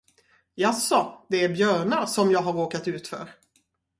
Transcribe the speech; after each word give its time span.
Jaså, 0.55 1.25
det 1.29 1.43
är 1.43 1.49
björnar, 1.49 2.05
som 2.05 2.31
jag 2.31 2.39
har 2.41 2.53
råkat 2.53 2.87
ut 2.87 3.07
för. 3.07 3.29